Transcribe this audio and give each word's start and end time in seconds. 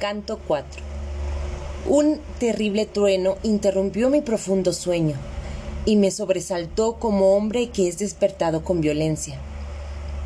Canto 0.00 0.40
4. 0.48 0.82
Un 1.86 2.22
terrible 2.38 2.86
trueno 2.86 3.36
interrumpió 3.42 4.08
mi 4.08 4.22
profundo 4.22 4.72
sueño 4.72 5.16
y 5.84 5.96
me 5.96 6.10
sobresaltó 6.10 6.94
como 6.94 7.36
hombre 7.36 7.68
que 7.68 7.86
es 7.86 7.98
despertado 7.98 8.64
con 8.64 8.80
violencia. 8.80 9.38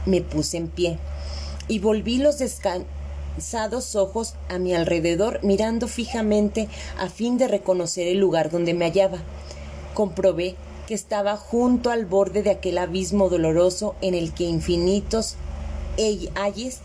Me 0.06 0.20
puse 0.20 0.58
en 0.58 0.68
pie 0.68 0.98
y 1.66 1.80
volví 1.80 2.18
los 2.18 2.38
descansados 2.38 3.96
ojos 3.96 4.34
a 4.48 4.58
mi 4.58 4.74
alrededor 4.74 5.40
mirando 5.42 5.88
fijamente 5.88 6.68
a 6.96 7.08
fin 7.08 7.36
de 7.36 7.48
reconocer 7.48 8.06
el 8.06 8.18
lugar 8.18 8.52
donde 8.52 8.74
me 8.74 8.84
hallaba. 8.84 9.18
Comprobé 9.92 10.54
que 10.86 10.94
estaba 10.94 11.36
junto 11.36 11.90
al 11.90 12.06
borde 12.06 12.44
de 12.44 12.50
aquel 12.50 12.78
abismo 12.78 13.28
doloroso 13.28 13.96
en 14.02 14.14
el 14.14 14.34
que 14.34 14.44
infinitos 14.44 15.34
ayes 16.36 16.80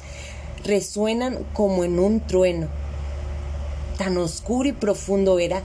resuenan 0.64 1.46
como 1.54 1.84
en 1.84 2.00
un 2.00 2.20
trueno. 2.22 2.68
Tan 3.98 4.18
oscuro 4.18 4.70
y 4.70 4.74
profundo 4.74 5.40
era 5.40 5.62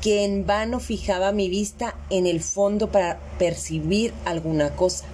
que 0.00 0.24
en 0.24 0.46
vano 0.46 0.80
fijaba 0.80 1.32
mi 1.32 1.48
vista 1.48 1.96
en 2.10 2.26
el 2.26 2.42
fondo 2.42 2.92
para 2.92 3.18
percibir 3.38 4.12
alguna 4.26 4.76
cosa. 4.76 5.06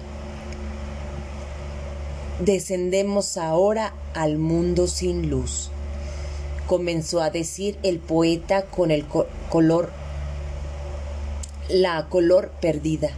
Descendemos 2.41 3.37
ahora 3.37 3.93
al 4.13 4.37
mundo 4.37 4.87
sin 4.87 5.29
luz, 5.29 5.69
comenzó 6.67 7.21
a 7.21 7.29
decir 7.29 7.77
el 7.83 7.99
poeta 7.99 8.63
con 8.63 8.91
el 8.91 9.05
color, 9.49 9.91
la 11.69 12.09
color 12.09 12.51
perdida. 12.59 13.11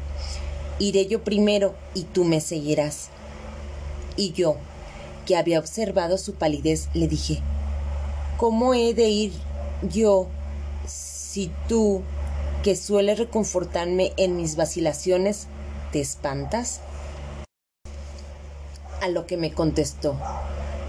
Iré 0.78 1.08
yo 1.08 1.24
primero 1.24 1.74
y 1.94 2.04
tú 2.04 2.24
me 2.24 2.42
seguirás. 2.42 3.10
Y 4.16 4.34
yo, 4.34 4.58
que 5.26 5.38
había 5.38 5.60
observado 5.60 6.18
su 6.18 6.34
palidez, 6.34 6.90
le 6.94 7.08
dije, 7.08 7.42
¿Cómo 8.38 8.74
he 8.74 8.94
de 8.94 9.10
ir 9.10 9.32
yo 9.84 10.28
si 10.86 11.52
tú, 11.70 12.02
que 12.64 12.76
sueles 12.76 13.20
reconfortarme 13.20 14.12
en 14.18 14.36
mis 14.36 14.56
vacilaciones, 14.56 15.48
te 15.92 16.02
espantas? 16.02 16.82
A 19.02 19.08
lo 19.08 19.28
que 19.28 19.38
me 19.38 19.54
contestó, 19.54 20.18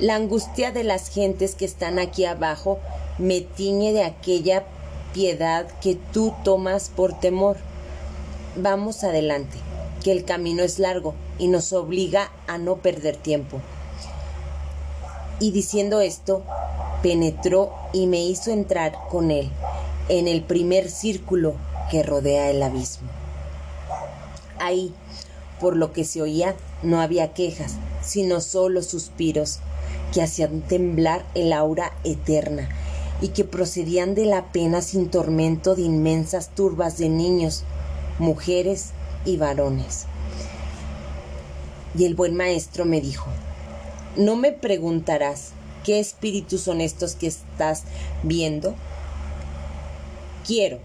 la 0.00 0.16
angustia 0.16 0.72
de 0.72 0.84
las 0.84 1.10
gentes 1.10 1.54
que 1.54 1.64
están 1.64 1.98
aquí 1.98 2.24
abajo 2.24 2.80
me 3.18 3.42
tiñe 3.42 3.92
de 3.92 4.02
aquella 4.02 4.64
piedad 5.12 5.66
que 5.80 5.96
tú 6.12 6.34
tomas 6.42 6.88
por 6.88 7.20
temor. 7.20 7.56
Vamos 8.56 9.04
adelante, 9.04 9.58
que 10.02 10.12
el 10.12 10.24
camino 10.24 10.62
es 10.62 10.78
largo 10.78 11.14
y 11.38 11.48
nos 11.48 11.72
obliga 11.72 12.32
a 12.46 12.58
no 12.58 12.78
perder 12.78 13.16
tiempo. 13.16 13.60
Y 15.40 15.50
diciendo 15.50 16.00
esto, 16.00 16.42
penetró 17.02 17.72
y 17.92 18.06
me 18.06 18.24
hizo 18.24 18.50
entrar 18.50 18.94
con 19.10 19.30
él 19.30 19.50
en 20.08 20.28
el 20.28 20.42
primer 20.42 20.90
círculo 20.90 21.54
que 21.90 22.02
rodea 22.02 22.50
el 22.50 22.62
abismo. 22.62 23.08
Ahí, 24.58 24.94
por 25.60 25.76
lo 25.76 25.92
que 25.92 26.04
se 26.04 26.22
oía, 26.22 26.54
no 26.82 27.00
había 27.00 27.32
quejas, 27.32 27.74
sino 28.02 28.40
solo 28.40 28.82
suspiros 28.82 29.58
que 30.12 30.22
hacían 30.22 30.62
temblar 30.62 31.24
el 31.34 31.52
aura 31.52 31.92
eterna 32.04 32.68
y 33.20 33.28
que 33.28 33.44
procedían 33.44 34.14
de 34.14 34.26
la 34.26 34.52
pena 34.52 34.82
sin 34.82 35.10
tormento 35.10 35.74
de 35.74 35.82
inmensas 35.82 36.50
turbas 36.50 36.98
de 36.98 37.08
niños, 37.08 37.64
mujeres 38.18 38.90
y 39.24 39.36
varones. 39.36 40.06
Y 41.96 42.04
el 42.04 42.14
buen 42.14 42.36
maestro 42.36 42.84
me 42.84 43.00
dijo, 43.00 43.26
no 44.16 44.36
me 44.36 44.52
preguntarás 44.52 45.52
qué 45.84 46.00
espíritus 46.00 46.62
son 46.62 46.80
estos 46.80 47.14
que 47.14 47.26
estás 47.26 47.84
viendo. 48.22 48.74
Quiero, 50.46 50.78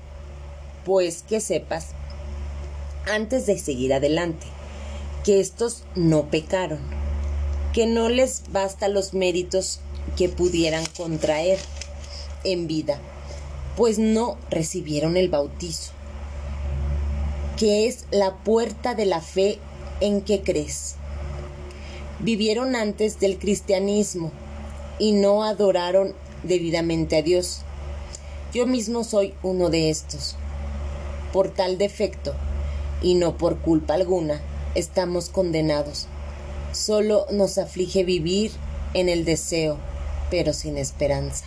pues, 0.86 1.24
que 1.24 1.40
sepas, 1.40 1.88
antes 3.12 3.46
de 3.46 3.58
seguir 3.58 3.94
adelante, 3.94 4.48
que 5.24 5.40
estos 5.40 5.84
no 5.96 6.30
pecaron, 6.30 6.80
que 7.74 7.86
no 7.86 8.10
les 8.10 8.44
basta 8.52 8.88
los 8.88 9.14
méritos 9.14 9.80
que 10.18 10.30
pudieran 10.30 10.86
contraer 10.98 11.60
en 12.44 12.68
vida, 12.68 13.00
pues 13.76 14.00
no 14.00 14.38
recibieron 14.50 15.18
el 15.18 15.30
bautizo, 15.30 15.92
que 17.58 17.88
es 17.88 18.06
la 18.12 18.36
puerta 18.38 18.96
de 18.96 19.06
la 19.06 19.22
fe 19.22 19.60
en 20.02 20.22
que 20.22 20.42
crees 20.42 20.96
vivieron 22.20 22.76
antes 22.76 23.20
del 23.20 23.40
cristianismo 23.40 24.32
y 24.98 25.14
no 25.14 25.44
adoraron 25.44 26.14
debidamente 26.44 27.18
a 27.18 27.22
Dios. 27.22 27.62
Yo 28.54 28.66
mismo 28.68 29.04
soy 29.04 29.34
uno 29.44 29.70
de 29.70 29.90
estos. 29.90 30.36
Por 31.32 31.50
tal 31.50 31.78
defecto, 31.78 32.34
y 33.02 33.16
no 33.16 33.38
por 33.38 33.60
culpa 33.60 33.94
alguna, 33.94 34.42
estamos 34.76 35.30
condenados. 35.30 36.08
Solo 36.74 37.26
nos 37.32 37.58
aflige 37.58 38.04
vivir 38.04 38.52
en 38.94 39.10
el 39.10 39.26
deseo, 39.26 39.78
pero 40.30 40.54
sin 40.54 40.78
esperanza. 40.78 41.46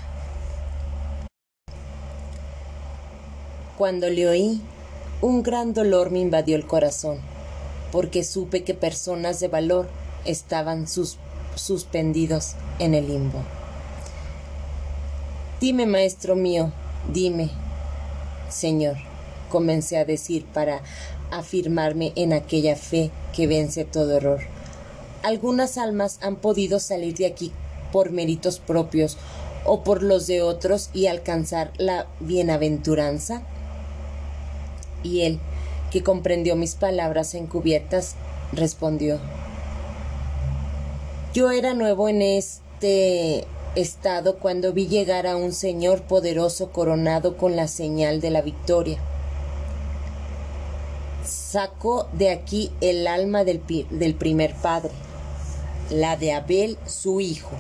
Cuando 3.76 4.08
le 4.10 4.28
oí, 4.28 4.60
un 5.20 5.42
gran 5.42 5.74
dolor 5.74 6.10
me 6.10 6.20
invadió 6.20 6.56
el 6.56 6.66
corazón, 6.66 7.18
porque 7.90 8.22
supe 8.22 8.62
que 8.62 8.74
personas 8.74 9.40
de 9.40 9.48
valor 9.48 9.88
estaban 10.24 10.86
suspendidos 11.54 12.54
en 12.78 12.94
el 12.94 13.08
limbo. 13.08 13.42
Dime, 15.60 15.86
maestro 15.86 16.34
mío, 16.34 16.72
dime, 17.12 17.50
Señor, 18.48 18.96
comencé 19.48 19.96
a 19.96 20.04
decir 20.04 20.44
para 20.44 20.82
afirmarme 21.30 22.12
en 22.16 22.32
aquella 22.32 22.76
fe 22.76 23.10
que 23.32 23.46
vence 23.46 23.84
todo 23.84 24.16
error. 24.16 24.40
Algunas 25.22 25.78
almas 25.78 26.18
han 26.20 26.36
podido 26.36 26.80
salir 26.80 27.14
de 27.14 27.26
aquí 27.26 27.52
por 27.92 28.10
méritos 28.10 28.58
propios 28.58 29.16
o 29.64 29.84
por 29.84 30.02
los 30.02 30.26
de 30.26 30.42
otros 30.42 30.90
y 30.92 31.06
alcanzar 31.06 31.72
la 31.78 32.08
bienaventuranza. 32.20 33.42
Y 35.04 35.22
él, 35.22 35.38
que 35.90 36.02
comprendió 36.02 36.56
mis 36.56 36.74
palabras 36.74 37.34
encubiertas, 37.34 38.16
respondió 38.52 39.20
yo 41.32 41.50
era 41.50 41.72
nuevo 41.72 42.10
en 42.10 42.20
este 42.20 43.46
estado 43.74 44.38
cuando 44.38 44.74
vi 44.74 44.86
llegar 44.86 45.26
a 45.26 45.36
un 45.36 45.52
señor 45.52 46.02
poderoso 46.02 46.70
coronado 46.72 47.38
con 47.38 47.56
la 47.56 47.68
señal 47.68 48.20
de 48.20 48.30
la 48.30 48.42
victoria. 48.42 48.98
Sacó 51.24 52.06
de 52.12 52.30
aquí 52.30 52.70
el 52.82 53.06
alma 53.06 53.44
del, 53.44 53.60
primer 54.14 54.54
padre, 54.56 54.90
la 55.88 56.16
de 56.18 56.32
Abel 56.32 56.76
su 56.86 57.20
hijo, 57.20 57.52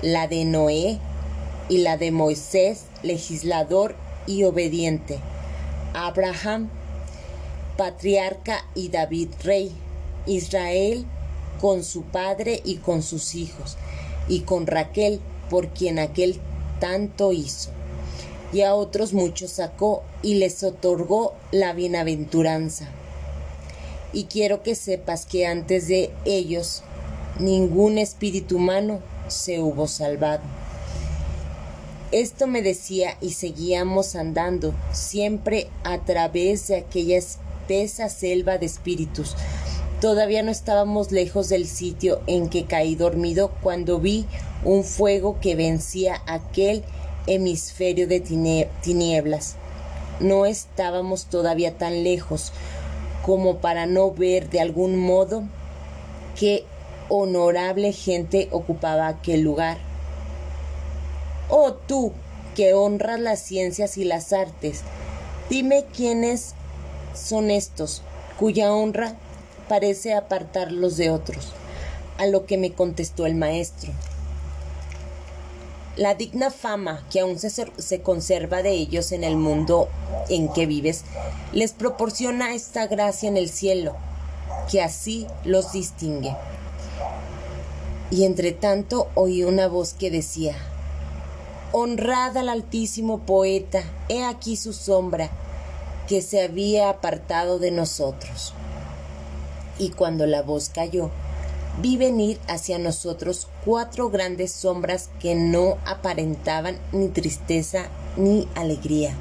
la 0.00 0.28
de 0.28 0.44
Noé 0.44 0.98
y 1.68 1.78
la 1.78 1.96
de 1.96 2.12
Moisés, 2.12 2.84
legislador 3.02 3.96
y 4.26 4.44
obediente, 4.44 5.18
Abraham, 5.92 6.68
patriarca 7.76 8.64
y 8.76 8.90
David 8.90 9.30
rey, 9.42 9.72
Israel, 10.26 11.04
con 11.62 11.84
su 11.84 12.02
padre 12.02 12.60
y 12.64 12.78
con 12.78 13.04
sus 13.04 13.36
hijos, 13.36 13.76
y 14.26 14.40
con 14.40 14.66
Raquel, 14.66 15.20
por 15.48 15.68
quien 15.68 16.00
aquel 16.00 16.40
tanto 16.80 17.32
hizo. 17.32 17.70
Y 18.52 18.62
a 18.62 18.74
otros 18.74 19.12
muchos 19.12 19.52
sacó 19.52 20.02
y 20.22 20.34
les 20.34 20.64
otorgó 20.64 21.34
la 21.52 21.72
bienaventuranza. 21.72 22.88
Y 24.12 24.24
quiero 24.24 24.64
que 24.64 24.74
sepas 24.74 25.24
que 25.24 25.46
antes 25.46 25.86
de 25.86 26.10
ellos 26.24 26.82
ningún 27.38 27.96
espíritu 27.96 28.56
humano 28.56 28.98
se 29.28 29.60
hubo 29.60 29.86
salvado. 29.86 30.42
Esto 32.10 32.48
me 32.48 32.60
decía 32.60 33.16
y 33.20 33.34
seguíamos 33.34 34.16
andando, 34.16 34.74
siempre 34.90 35.68
a 35.84 35.98
través 35.98 36.66
de 36.66 36.78
aquella 36.78 37.18
espesa 37.18 38.08
selva 38.08 38.58
de 38.58 38.66
espíritus, 38.66 39.36
Todavía 40.02 40.42
no 40.42 40.50
estábamos 40.50 41.12
lejos 41.12 41.48
del 41.48 41.64
sitio 41.64 42.22
en 42.26 42.48
que 42.48 42.64
caí 42.64 42.96
dormido 42.96 43.52
cuando 43.62 44.00
vi 44.00 44.26
un 44.64 44.82
fuego 44.82 45.38
que 45.40 45.54
vencía 45.54 46.20
aquel 46.26 46.82
hemisferio 47.28 48.08
de 48.08 48.18
tinieblas. 48.80 49.54
No 50.18 50.44
estábamos 50.44 51.26
todavía 51.26 51.78
tan 51.78 52.02
lejos 52.02 52.52
como 53.24 53.58
para 53.58 53.86
no 53.86 54.10
ver 54.10 54.50
de 54.50 54.60
algún 54.60 54.98
modo 54.98 55.44
qué 56.36 56.64
honorable 57.08 57.92
gente 57.92 58.48
ocupaba 58.50 59.06
aquel 59.06 59.42
lugar. 59.42 59.78
Oh 61.48 61.74
tú, 61.74 62.10
que 62.56 62.74
honras 62.74 63.20
las 63.20 63.38
ciencias 63.38 63.96
y 63.96 64.02
las 64.02 64.32
artes, 64.32 64.80
dime 65.48 65.84
quiénes 65.94 66.56
son 67.14 67.52
estos, 67.52 68.02
cuya 68.36 68.74
honra 68.74 69.16
parece 69.72 70.12
apartarlos 70.12 70.98
de 70.98 71.08
otros, 71.08 71.46
a 72.18 72.26
lo 72.26 72.44
que 72.44 72.58
me 72.58 72.74
contestó 72.74 73.24
el 73.24 73.34
maestro. 73.34 73.90
La 75.96 76.14
digna 76.14 76.50
fama 76.50 77.06
que 77.10 77.20
aún 77.20 77.38
se, 77.38 77.48
se, 77.48 78.02
conserva 78.02 78.62
de 78.62 78.72
ellos 78.72 79.12
en 79.12 79.24
el 79.24 79.36
mundo 79.36 79.88
en 80.28 80.52
que 80.52 80.66
vives 80.66 81.04
les 81.54 81.72
proporciona 81.72 82.52
esta 82.52 82.86
gracia 82.86 83.30
en 83.30 83.38
el 83.38 83.48
cielo, 83.48 83.96
que 84.70 84.82
así 84.82 85.26
los 85.42 85.72
distingue. 85.72 86.36
Y 88.10 88.26
entre 88.26 88.52
tanto 88.52 89.08
oí 89.14 89.42
una 89.42 89.68
voz 89.68 89.94
que 89.94 90.10
decía, 90.10 90.54
Honrad 91.72 92.36
al 92.36 92.50
altísimo 92.50 93.20
poeta, 93.20 93.82
he 94.10 94.22
aquí 94.22 94.56
su 94.56 94.74
sombra, 94.74 95.30
que 96.08 96.20
se 96.20 96.42
había 96.42 96.90
apartado 96.90 97.58
de 97.58 97.70
nosotros. 97.70 98.52
Y 99.78 99.90
cuando 99.90 100.26
la 100.26 100.42
voz 100.42 100.68
cayó, 100.68 101.10
vi 101.80 101.96
venir 101.96 102.38
hacia 102.48 102.78
nosotros 102.78 103.48
cuatro 103.64 104.10
grandes 104.10 104.52
sombras 104.52 105.10
que 105.20 105.34
no 105.34 105.78
aparentaban 105.86 106.78
ni 106.92 107.08
tristeza 107.08 107.86
ni 108.16 108.48
alegría. 108.54 109.14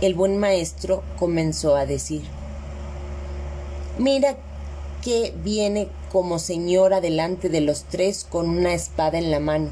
El 0.00 0.14
buen 0.14 0.38
maestro 0.38 1.02
comenzó 1.18 1.76
a 1.76 1.86
decir, 1.86 2.22
Mira 3.98 4.36
que 5.02 5.34
viene 5.42 5.88
como 6.12 6.38
señora 6.38 7.00
delante 7.00 7.48
de 7.48 7.60
los 7.60 7.84
tres 7.84 8.26
con 8.28 8.48
una 8.48 8.74
espada 8.74 9.18
en 9.18 9.30
la 9.30 9.40
mano. 9.40 9.70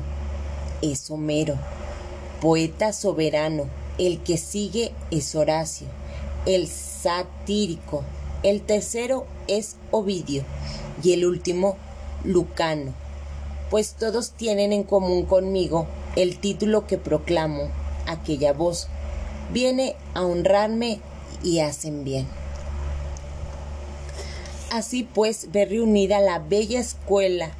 Es 0.82 1.10
Homero, 1.10 1.56
poeta 2.40 2.92
soberano, 2.92 3.66
el 3.98 4.22
que 4.22 4.36
sigue 4.36 4.92
es 5.10 5.34
Horacio, 5.34 5.86
el 6.44 6.68
satírico, 6.68 8.02
el 8.46 8.62
tercero 8.62 9.26
es 9.48 9.74
Ovidio 9.90 10.44
y 11.02 11.14
el 11.14 11.26
último 11.26 11.76
Lucano, 12.22 12.94
pues 13.70 13.94
todos 13.94 14.30
tienen 14.30 14.72
en 14.72 14.84
común 14.84 15.26
conmigo 15.26 15.88
el 16.14 16.38
título 16.38 16.86
que 16.86 16.96
proclamo, 16.96 17.70
aquella 18.06 18.52
voz, 18.52 18.86
viene 19.52 19.96
a 20.14 20.24
honrarme 20.24 21.00
y 21.42 21.58
hacen 21.58 22.04
bien. 22.04 22.28
Así 24.70 25.02
pues, 25.02 25.50
ve 25.50 25.64
reunida 25.64 26.20
la 26.20 26.38
bella 26.38 26.78
escuela 26.78 27.50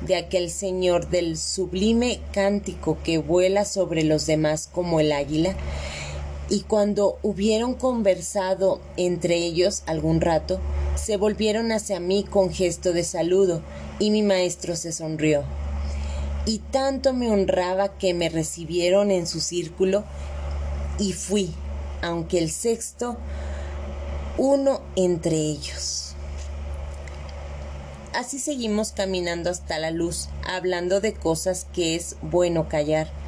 de 0.00 0.16
aquel 0.16 0.48
señor 0.50 1.10
del 1.10 1.36
sublime 1.36 2.18
cántico 2.32 2.96
que 3.04 3.18
vuela 3.18 3.66
sobre 3.66 4.04
los 4.04 4.24
demás 4.24 4.70
como 4.72 5.00
el 5.00 5.12
águila, 5.12 5.54
y 6.50 6.62
cuando 6.62 7.16
hubieron 7.22 7.74
conversado 7.74 8.80
entre 8.96 9.36
ellos 9.36 9.84
algún 9.86 10.20
rato, 10.20 10.60
se 10.96 11.16
volvieron 11.16 11.70
hacia 11.70 12.00
mí 12.00 12.24
con 12.24 12.52
gesto 12.52 12.92
de 12.92 13.04
saludo, 13.04 13.62
y 14.00 14.10
mi 14.10 14.22
maestro 14.22 14.74
se 14.74 14.90
sonrió. 14.90 15.44
Y 16.46 16.58
tanto 16.58 17.12
me 17.12 17.30
honraba 17.30 17.96
que 17.96 18.14
me 18.14 18.28
recibieron 18.28 19.12
en 19.12 19.28
su 19.28 19.40
círculo, 19.40 20.02
y 20.98 21.12
fui, 21.12 21.54
aunque 22.02 22.38
el 22.38 22.50
sexto, 22.50 23.16
uno 24.36 24.80
entre 24.96 25.36
ellos. 25.36 26.14
Así 28.12 28.40
seguimos 28.40 28.90
caminando 28.90 29.50
hasta 29.50 29.78
la 29.78 29.92
luz, 29.92 30.28
hablando 30.44 31.00
de 31.00 31.14
cosas 31.14 31.68
que 31.72 31.94
es 31.94 32.16
bueno 32.22 32.68
callar 32.68 33.19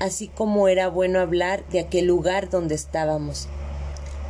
así 0.00 0.28
como 0.28 0.68
era 0.68 0.88
bueno 0.88 1.20
hablar 1.20 1.64
de 1.68 1.80
aquel 1.80 2.06
lugar 2.06 2.50
donde 2.50 2.74
estábamos. 2.74 3.48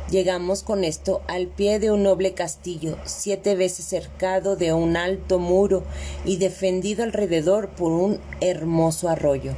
Llegamos 0.09 0.63
con 0.63 0.85
esto 0.85 1.21
al 1.27 1.47
pie 1.47 1.79
de 1.79 1.91
un 1.91 2.03
noble 2.03 2.33
castillo, 2.33 2.97
siete 3.03 3.55
veces 3.55 3.85
cercado 3.85 4.55
de 4.55 4.71
un 4.71 4.95
alto 4.95 5.37
muro 5.37 5.83
y 6.23 6.37
defendido 6.37 7.03
alrededor 7.03 7.67
por 7.69 7.91
un 7.91 8.19
hermoso 8.39 9.09
arroyo. 9.09 9.51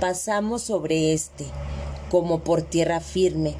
Pasamos 0.00 0.62
sobre 0.62 1.12
este, 1.12 1.44
como 2.10 2.40
por 2.40 2.62
tierra 2.62 3.00
firme, 3.00 3.54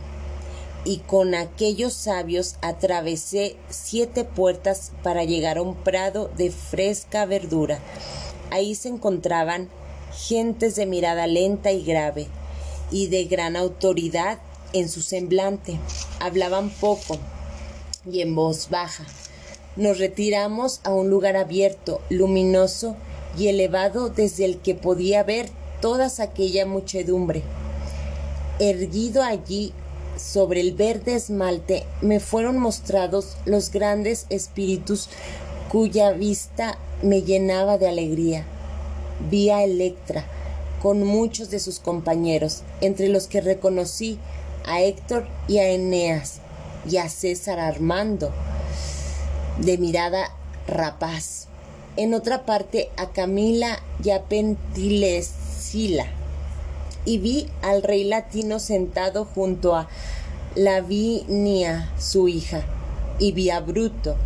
y 0.86 0.98
con 0.98 1.34
aquellos 1.34 1.92
sabios 1.92 2.56
atravesé 2.62 3.56
siete 3.68 4.24
puertas 4.24 4.92
para 5.02 5.24
llegar 5.24 5.58
a 5.58 5.62
un 5.62 5.74
prado 5.74 6.30
de 6.36 6.50
fresca 6.50 7.26
verdura. 7.26 7.78
Ahí 8.50 8.74
se 8.74 8.88
encontraban 8.88 9.68
gentes 10.14 10.76
de 10.76 10.86
mirada 10.86 11.26
lenta 11.26 11.72
y 11.72 11.84
grave, 11.84 12.28
y 12.90 13.08
de 13.08 13.24
gran 13.24 13.56
autoridad 13.56 14.38
en 14.72 14.88
su 14.88 15.02
semblante. 15.02 15.78
Hablaban 16.20 16.70
poco 16.70 17.18
y 18.10 18.20
en 18.20 18.34
voz 18.34 18.70
baja. 18.70 19.04
Nos 19.76 19.98
retiramos 19.98 20.80
a 20.84 20.90
un 20.90 21.10
lugar 21.10 21.36
abierto, 21.36 22.00
luminoso 22.08 22.96
y 23.36 23.48
elevado 23.48 24.08
desde 24.08 24.44
el 24.44 24.58
que 24.58 24.74
podía 24.74 25.22
ver 25.22 25.50
toda 25.80 26.08
aquella 26.18 26.66
muchedumbre. 26.66 27.42
Erguido 28.60 29.22
allí 29.22 29.72
sobre 30.16 30.60
el 30.60 30.74
verde 30.74 31.16
esmalte 31.16 31.84
me 32.00 32.20
fueron 32.20 32.58
mostrados 32.58 33.36
los 33.44 33.72
grandes 33.72 34.26
espíritus 34.30 35.08
cuya 35.68 36.12
vista 36.12 36.78
me 37.02 37.22
llenaba 37.22 37.78
de 37.78 37.88
alegría 37.88 38.46
vi 39.30 39.50
a 39.50 39.62
Electra 39.62 40.24
con 40.82 41.02
muchos 41.02 41.50
de 41.50 41.60
sus 41.60 41.78
compañeros, 41.78 42.62
entre 42.80 43.08
los 43.08 43.26
que 43.26 43.40
reconocí 43.40 44.18
a 44.66 44.82
Héctor 44.82 45.26
y 45.48 45.58
a 45.58 45.68
Eneas 45.70 46.40
y 46.88 46.98
a 46.98 47.08
César 47.08 47.58
Armando, 47.58 48.30
de 49.58 49.78
mirada 49.78 50.30
rapaz. 50.66 51.46
En 51.96 52.12
otra 52.12 52.44
parte 52.44 52.90
a 52.96 53.10
Camila 53.10 53.78
y 54.02 54.10
a 54.10 54.24
Pentilesila. 54.24 56.06
Y 57.06 57.18
vi 57.18 57.48
al 57.62 57.82
rey 57.82 58.04
latino 58.04 58.58
sentado 58.58 59.24
junto 59.24 59.76
a 59.76 59.88
Lavinia, 60.54 61.90
su 61.98 62.28
hija, 62.28 62.62
y 63.18 63.32
vi 63.32 63.50
a 63.50 63.60
Bruto, 63.60 64.16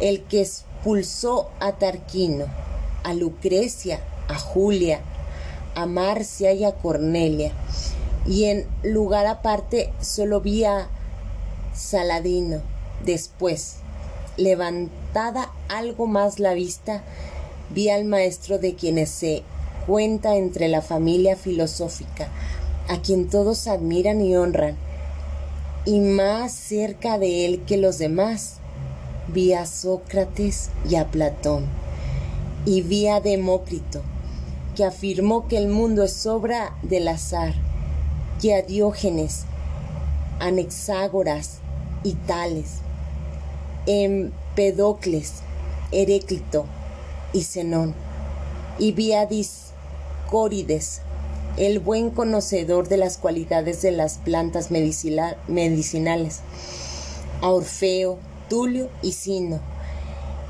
el 0.00 0.22
que 0.22 0.40
expulsó 0.40 1.50
a 1.60 1.72
Tarquino, 1.72 2.46
a 3.04 3.14
Lucrecia, 3.14 4.00
a 4.30 4.38
Julia, 4.38 5.00
a 5.74 5.86
Marcia 5.86 6.52
y 6.52 6.64
a 6.64 6.72
Cornelia. 6.72 7.52
Y 8.26 8.44
en 8.44 8.66
lugar 8.82 9.26
aparte 9.26 9.92
solo 10.00 10.40
vi 10.40 10.64
a 10.64 10.88
Saladino. 11.74 12.60
Después, 13.04 13.76
levantada 14.36 15.50
algo 15.68 16.06
más 16.06 16.38
la 16.38 16.54
vista, 16.54 17.02
vi 17.70 17.88
al 17.88 18.04
maestro 18.04 18.58
de 18.58 18.74
quienes 18.74 19.10
se 19.10 19.42
cuenta 19.86 20.36
entre 20.36 20.68
la 20.68 20.82
familia 20.82 21.36
filosófica, 21.36 22.28
a 22.88 23.00
quien 23.00 23.28
todos 23.28 23.66
admiran 23.66 24.20
y 24.20 24.36
honran, 24.36 24.76
y 25.86 26.00
más 26.00 26.52
cerca 26.52 27.18
de 27.18 27.46
él 27.46 27.62
que 27.64 27.76
los 27.76 27.98
demás, 27.98 28.56
vi 29.28 29.54
a 29.54 29.64
Sócrates 29.64 30.70
y 30.88 30.96
a 30.96 31.06
Platón, 31.06 31.66
y 32.66 32.82
vi 32.82 33.08
a 33.08 33.20
Demócrito, 33.20 34.02
que 34.80 34.86
afirmó 34.86 35.46
que 35.46 35.58
el 35.58 35.68
mundo 35.68 36.02
es 36.04 36.24
obra 36.24 36.74
del 36.80 37.06
azar, 37.08 37.52
que 38.40 38.54
a 38.54 38.62
Diógenes, 38.62 39.42
Anexágoras 40.38 41.58
y 42.02 42.14
Tales, 42.14 42.76
Empedocles, 43.84 45.42
Heréclito 45.92 46.64
y 47.34 47.42
Zenón, 47.42 47.94
y 48.78 48.92
Viadis 48.92 49.72
Córides, 50.30 51.02
el 51.58 51.78
buen 51.78 52.08
conocedor 52.08 52.88
de 52.88 52.96
las 52.96 53.18
cualidades 53.18 53.82
de 53.82 53.92
las 53.92 54.16
plantas 54.16 54.70
medicinales, 54.70 56.40
a 57.42 57.50
Orfeo, 57.50 58.18
Tulio 58.48 58.88
y 59.02 59.12
Sino, 59.12 59.60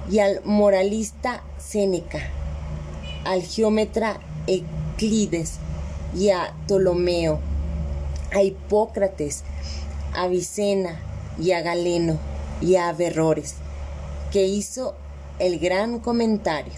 y 0.08 0.20
al 0.20 0.40
moralista 0.44 1.42
Séneca 1.58 2.30
al 3.24 3.42
geómetra 3.42 4.20
Euclides 4.46 5.54
y 6.16 6.30
a 6.30 6.54
Ptolomeo, 6.66 7.40
a 8.32 8.42
Hipócrates, 8.42 9.42
a 10.14 10.26
Vicena 10.28 11.00
y 11.40 11.52
a 11.52 11.60
Galeno 11.60 12.18
y 12.60 12.76
a 12.76 12.88
Averrores, 12.88 13.54
que 14.32 14.46
hizo 14.46 14.94
el 15.38 15.58
gran 15.58 16.00
comentario. 16.00 16.72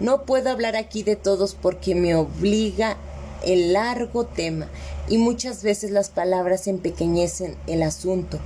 No 0.00 0.22
puedo 0.22 0.50
hablar 0.50 0.76
aquí 0.76 1.02
de 1.02 1.16
todos 1.16 1.54
porque 1.54 1.94
me 1.94 2.14
obliga 2.14 2.96
el 3.44 3.72
largo 3.72 4.26
tema 4.26 4.68
y 5.08 5.18
muchas 5.18 5.62
veces 5.62 5.90
las 5.90 6.10
palabras 6.10 6.66
empequeñecen 6.66 7.56
el 7.66 7.82
asunto. 7.82 8.38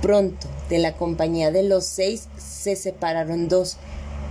Pronto, 0.00 0.46
de 0.68 0.78
la 0.78 0.96
compañía 0.96 1.50
de 1.50 1.64
los 1.64 1.84
seis 1.84 2.28
se 2.38 2.76
separaron 2.76 3.48
dos 3.48 3.76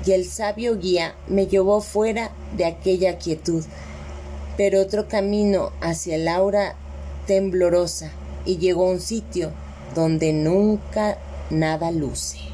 y 0.08 0.14
el 0.14 0.26
sabio 0.26 0.78
guía 0.78 1.16
me 1.28 1.48
llevó 1.48 1.82
fuera 1.82 2.32
de 2.56 2.64
aquella 2.64 3.18
quietud, 3.18 3.66
pero 4.56 4.82
otro 4.82 5.10
camino 5.10 5.72
hacia 5.82 6.16
el 6.16 6.30
aura 6.30 6.76
temblorosa 7.26 8.12
y 8.46 8.58
llegó 8.58 8.88
a 8.88 8.92
un 8.92 9.02
sitio 9.02 9.52
donde 9.96 10.32
nunca 10.32 11.18
nada 11.50 11.92
luce. 11.92 12.47